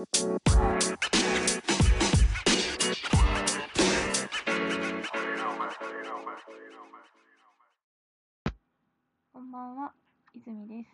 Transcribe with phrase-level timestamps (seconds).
[0.00, 0.06] こ
[9.38, 9.92] んばんは、
[10.32, 10.88] 泉です。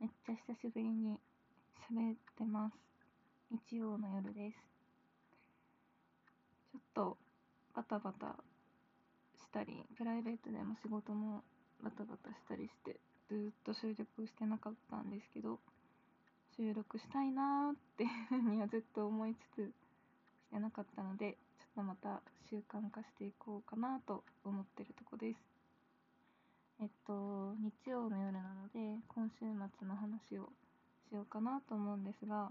[0.00, 1.20] めっちゃ久しぶりに
[1.90, 2.74] 喋ってます。
[3.50, 4.56] 日曜の夜です。
[6.72, 7.18] ちょっと
[7.76, 8.34] バタバタ
[9.36, 11.42] したり、プライベートでも仕事も
[11.84, 12.98] バタバタしたりして、
[13.28, 15.60] ずっと収録してなかったんですけど、
[16.56, 25.38] 収録したいなーっていうふうにはずっと思いつつしてなかったので、ちょっとまた習慣化していこうかなと思ってるとこです。
[26.82, 30.48] えっと、日曜の夜なので、今週末の話を
[31.08, 32.50] しようかなと思うんですが、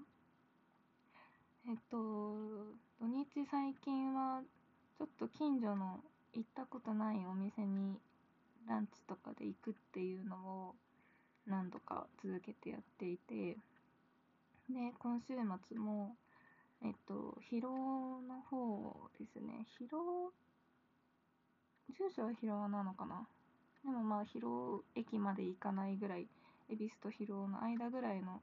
[1.68, 1.98] えっと、
[3.00, 4.42] 土日最近は、
[4.98, 6.00] ちょっと近所の
[6.34, 7.98] 行ったことないお店に
[8.68, 10.76] ランチとかで行くっていうのを
[11.48, 13.58] 何度か続けてやっていて、
[14.70, 15.34] で、今週
[15.68, 16.16] 末も、
[16.84, 19.66] えっと、広尾の方ですね。
[19.80, 20.32] 広尾、
[21.98, 23.28] 住所は広尾なのかな？
[23.84, 26.28] でもまあ、広尾駅まで行かないぐらい、
[26.70, 28.42] 恵比寿と広尾の間ぐらいの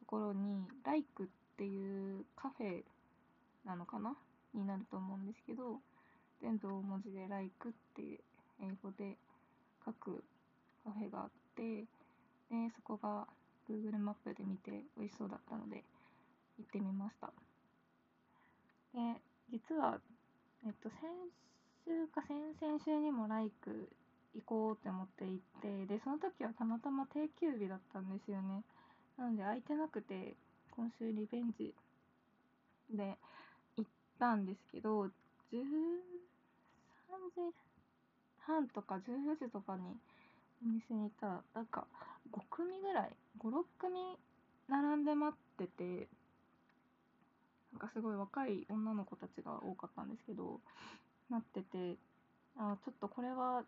[0.00, 2.82] ところに、ライクっていうカフェ
[3.64, 4.16] なのかな？
[4.54, 5.78] になると思うんですけど、
[6.42, 8.02] 全部大文字でライクって
[8.60, 9.16] 英語で
[9.86, 10.24] 書く
[10.84, 11.84] カフェがあって、
[12.50, 13.28] で、そこが
[13.68, 15.84] Google マップで見て美味しそうだったので、
[16.58, 17.32] 行ってみました。
[18.94, 20.00] で、実は、
[20.66, 21.00] えっと、先
[21.84, 23.88] 週か先々週にもライク
[24.34, 28.62] 行こうって思って行って、で、その時はたまたま定休日だったんですよね。
[29.18, 30.34] なので空いてなくて、
[30.70, 31.74] 今週リベンジ
[32.90, 33.18] で
[33.76, 35.10] 行ったんですけど、13
[37.34, 37.52] 時
[38.40, 39.82] 半とか14時とかに
[40.64, 41.86] お店にいたら、なんか
[42.30, 43.10] 5組ぐらい、
[43.42, 44.16] 5、6組
[44.68, 46.08] 並んで待ってて、
[47.72, 50.60] なんかすごい若い女の子たちが多かったんですけど、
[51.28, 51.96] 待ってて、
[52.56, 53.64] あちょっとこれは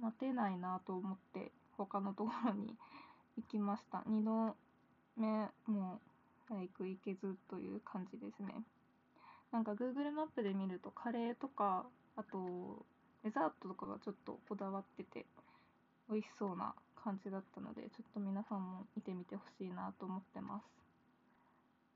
[0.00, 2.74] 待てないなと思って、他のところに
[3.36, 3.98] 行きました。
[4.06, 4.56] 2度
[5.16, 6.00] 目、もう、
[6.48, 8.64] 早く行けずという感じですね。
[9.50, 11.86] なんか Google マップで見ると、カレーとか、
[12.16, 12.86] あと、
[13.22, 15.26] デザートとかがちょっとこだわってて、
[16.08, 20.64] 美味しそうな感じだったので、ちょっと皆さんも見てみてほしいなと思ってます。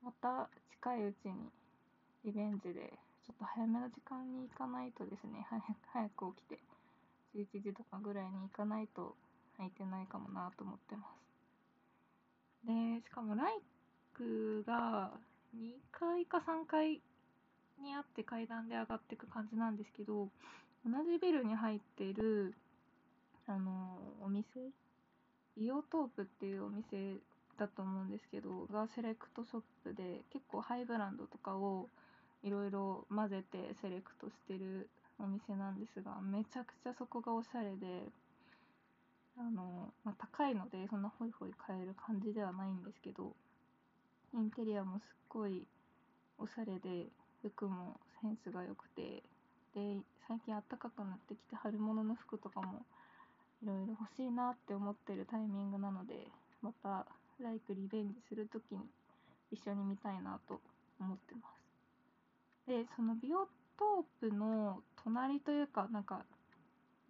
[0.03, 0.49] また
[0.81, 1.49] 近いうちに
[2.25, 2.93] リベンジで、
[3.25, 5.45] ちょっと早めの時間に行かないとですね、
[5.93, 6.59] 早く起きて、
[7.35, 9.15] 11時とかぐらいに行かないと
[9.57, 11.07] 空いてないかもなと思ってま
[12.63, 12.67] す。
[12.67, 13.61] で、しかもライ
[14.13, 15.11] クが
[15.55, 17.01] 2階か3階
[17.81, 20.29] にあって階段で上がっていく感じなんですけど、
[20.85, 22.55] 同じビルに入っている、
[23.47, 24.45] あの、お店
[25.57, 27.17] ビオトープっていうお店
[27.57, 31.87] だと思うんですけど、がセレクトショップで、結構ハイブランドとかを
[32.43, 38.03] いろいろ混ぜてセレクトしてるお店なんですが、めちゃくちゃそこがおしゃれで、
[39.37, 43.33] あの、まあ、高いので、そんなホイホイ買える感じではないんですけど、
[44.33, 45.65] インテリアもすっごい
[46.37, 47.07] おしゃれで、
[47.41, 49.23] 服もセンスが良くて、
[49.73, 52.85] で、最近暖かくなってきて、春物の服とかも
[53.65, 56.27] いろいろ欲しいなって思ってるタイミングなので、
[56.61, 57.07] また、
[57.41, 58.79] ライクリベンジするときに
[59.51, 60.61] 一緒に見たいなと
[60.99, 61.49] 思ってま
[62.67, 62.69] す。
[62.69, 66.23] で、そのビオトープの隣というか、なんか、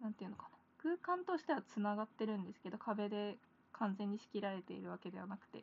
[0.00, 0.48] なんていうのかな。
[0.82, 3.36] 空間としてはつながってるんですけど、壁で
[3.74, 5.62] 完全に仕切られているわけではなくて、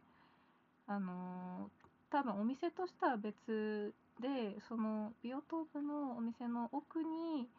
[0.85, 1.83] あのー
[2.13, 7.49] 多分お店としては別で、そのビオトープのお店の奥に、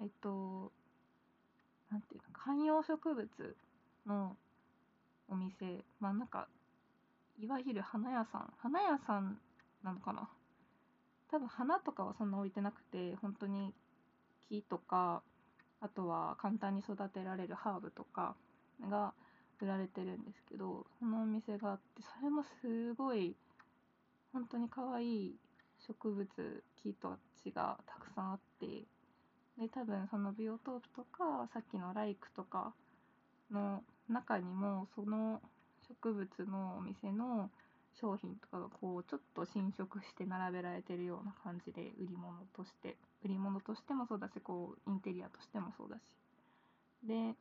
[0.00, 0.72] えっと、
[1.92, 3.28] なんていうの、観葉植物
[4.06, 4.34] の
[5.28, 6.48] お店、まあなんか、
[7.38, 9.38] いわゆる花屋さん、花屋さん
[9.82, 10.28] なのかな？
[11.30, 13.74] 多分花とかはそんな置いてなくて、本当に
[14.48, 15.22] 木とか、
[15.80, 18.36] あとは簡単に育てられるハーブとか
[18.88, 19.12] が
[19.60, 23.36] 売られてるんですけど、そのお店があって、それもすごい、
[24.32, 25.36] 本当に可愛い
[25.86, 26.26] 植物、
[26.82, 28.84] 木と地がたくさんあって、
[29.62, 32.72] で、多分そのビオトープとか、さっきのライクとか
[33.52, 35.40] の中にも、その
[35.86, 37.48] 植物のお店の
[38.00, 46.00] 商品とかがこう、ちょっと侵食して並べられてるような感じで、売り物として、売り物としてもそうだし、こう、インテリアとしてもそうだし。
[47.06, 47.34] で、なん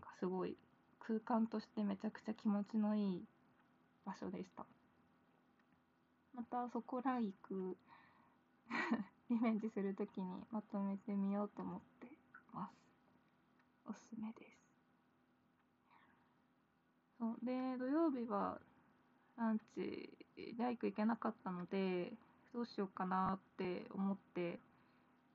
[0.00, 0.56] かすごい、
[0.98, 3.24] 空間としてめちゃくちゃ気持ちのいい
[4.04, 4.66] 場所でした。
[6.34, 7.76] またそこライク
[9.32, 12.06] リベンジするときにまとめてみようと思って
[12.52, 12.74] ます。
[13.88, 14.58] おすすめです。
[17.18, 18.60] そうで、土曜日は
[19.38, 22.12] ランチでライク行けなかったので、
[22.52, 24.58] どうしようかなって思って、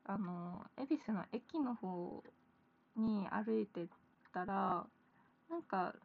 [0.06, 2.24] あの、恵比寿の駅の方
[2.98, 3.88] に歩いて
[4.34, 4.86] たら、
[5.50, 5.96] なんか、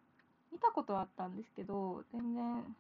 [0.53, 2.77] 見たことはあったんですけど、全然、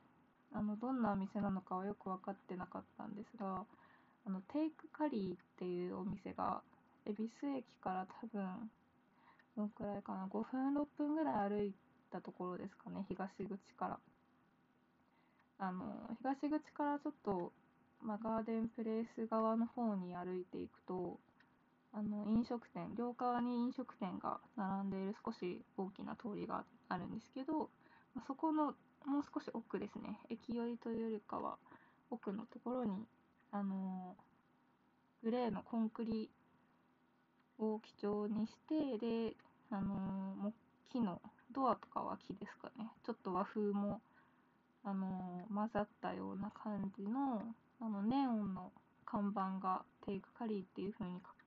[0.52, 3.66] あの、どんなお店なのかはよく分かってなかったんですが、
[4.26, 6.62] あの、テイクカリーっていうお店が、
[7.04, 8.70] 恵比寿駅から多分、
[9.56, 11.74] どんくらいかな、5分、6分ぐらい歩い
[12.10, 13.98] たところですかね、東口から。
[15.58, 17.52] あの、東口からちょっと、
[18.00, 21.18] まあ、ガーデンプレイス側の方に歩いていくと、
[21.94, 27.68] あの飲食店両側に飲食店が並んでいる少し大きな通りがあるんですけど、
[28.14, 28.74] まあ、そこの
[29.04, 31.56] もう少し奥ですね駅寄りというよりかは
[32.10, 33.04] 奥のところに
[33.52, 34.16] あの
[35.22, 36.30] グレーのコンクリ
[37.58, 39.36] を基調にしてで
[39.70, 40.52] あの
[40.90, 41.20] 木の
[41.52, 44.00] ドアとかは木ですかねちょっと和風も
[44.84, 47.42] あの混ざったような感じの
[47.80, 48.72] あのネオンの
[49.04, 51.42] 看板がテイクカリーっていう風に書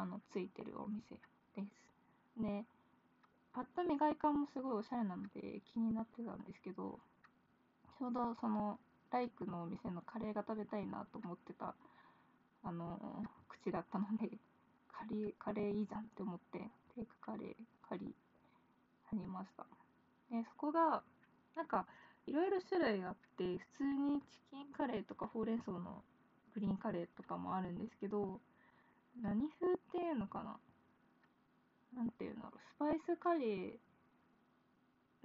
[0.00, 1.16] あのついてるお店
[1.56, 2.42] です。
[2.42, 2.64] で、
[3.54, 7.00] パッと見外観もすごいおしゃれなので気になってたんですけど、
[7.98, 8.78] ちょうどその
[9.10, 11.74] ライクのお店のカレーが食べたいなと思ってた、
[12.64, 14.28] あの口だったので、
[14.92, 16.58] カレー、カレーいいじゃんって思って、
[16.94, 17.54] テイクカレー、
[17.88, 18.08] カリー、
[19.12, 19.64] ありました。
[20.30, 21.02] で、そこが、
[21.54, 21.86] なんか、
[22.26, 26.02] いろいろ種類あって、普通にチキンカレーとかほうれん草の
[26.54, 28.40] グリーンカレーとかもあるんですけど、
[29.22, 30.58] 何風っていうのかな？
[31.94, 33.78] なんていうんだろう、スパイスカレー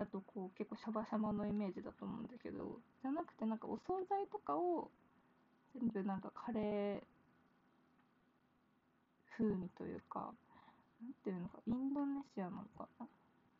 [0.01, 4.89] だとこう結構シャバシャバのイメージだと思うんだけど、じゃなくてなんかお惣菜とかを
[5.77, 7.01] 全部なんかカレー
[9.37, 10.33] 風味というか、
[11.01, 13.07] なんていうのか、インドネシアなのかな。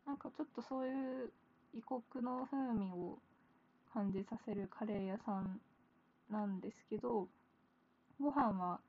[0.08, 1.32] なんかちょっとそういう
[1.78, 3.20] 異国の風味を
[3.94, 5.62] 感じさせるカレー屋さん
[6.32, 7.28] なんですけど、
[8.20, 8.80] ご飯は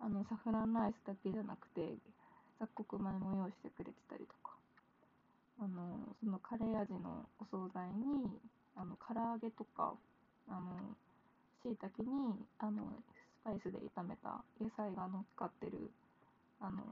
[0.00, 1.92] あのサフランライスだけじゃなくて
[2.58, 4.59] 雑穀米も用意してくれてたりとか。
[5.60, 8.40] あのそのカレー味のお惣菜に
[8.76, 9.92] あの唐揚げとか
[10.48, 10.96] あの
[11.62, 15.90] 椎茸にあのスパイスで炒めた野菜が乗っかってる
[16.60, 16.82] あの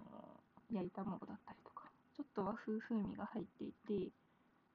[0.70, 4.12] 焼いたものだったりとかちょっと和風風味が入っていて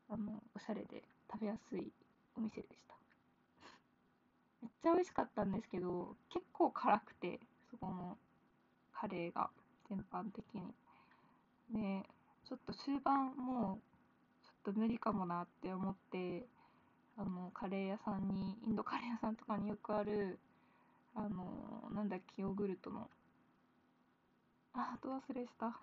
[0.10, 1.92] あのおしゃれで食べやすい
[2.36, 2.96] お店でした
[4.64, 8.18] めっちゃ美味しかったんですけど結構辛くてそこの
[8.92, 9.50] カレーが
[9.90, 10.74] 全般的に。
[11.70, 12.08] で、
[12.46, 13.94] ちょっと終盤もう
[14.44, 16.46] ちょっと無理かもなって思って、
[17.18, 20.40] あの、カレー屋さんに、インドカレー屋さんとかによくある、
[21.16, 23.10] あの、なんだっけ、ヨーグルトの、
[24.74, 25.78] あ、ど忘れした。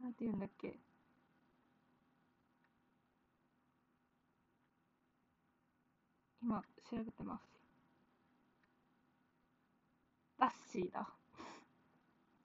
[0.00, 0.76] なんて言うんだっけ。
[6.42, 7.42] 今、調べてます。
[10.38, 11.08] ラッシーだ。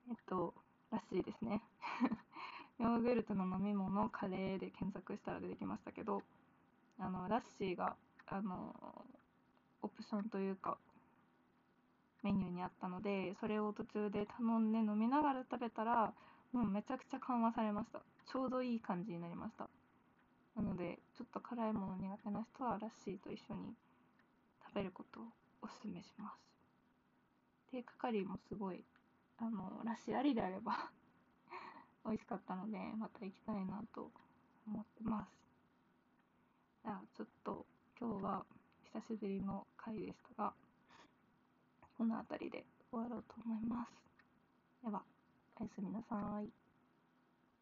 [0.10, 0.54] えっと、
[0.92, 1.62] ラッシーですね。
[2.78, 6.22] ヨーグルトの飲み物、カレーで検索したら出てきましたけど、
[7.00, 7.96] あの、ラッシーが、
[8.28, 9.06] あの、
[9.82, 10.78] オプションというか、
[12.24, 16.14] メニューにあったので、それを途中で頼んで飲みながら食べたら、
[16.52, 18.02] もうめちゃくちゃ緩和されました。
[18.32, 19.70] ちょうどいい感じになりました。
[20.56, 23.74] なので、ちょっと辛いもの苦手な人はラッシーと一緒に
[24.68, 25.24] 食べることを
[25.62, 26.52] お勧めします。
[27.72, 28.84] 低カカリもすごい、
[29.42, 30.92] あの、らしありであれば
[32.06, 34.12] 美味しかったので、また行きたいなと
[34.68, 35.32] 思ってます。
[36.84, 37.66] じゃあ、ちょっと
[38.00, 38.46] 今日は
[38.94, 40.54] 久しぶりの回でしたが、
[41.98, 43.92] この辺りで終わろうと思います。
[44.84, 45.04] では、
[45.56, 46.61] おやすみなさい。